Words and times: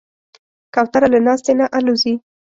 کوتره 0.73 1.07
له 1.13 1.19
ناستې 1.27 1.51
نه 1.59 1.65
الوزي. 1.77 2.13